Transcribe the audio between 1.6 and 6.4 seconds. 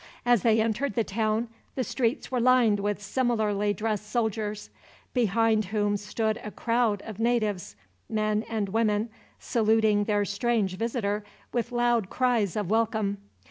the streets were lined with similarly dressed soldiers; behind whom stood